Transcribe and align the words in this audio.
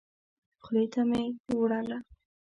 خولې 0.63 0.85
ته 0.93 1.01
مي 1.09 1.23
وړله. 1.59 1.97